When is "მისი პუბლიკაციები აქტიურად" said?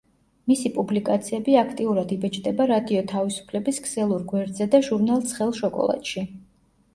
0.51-2.13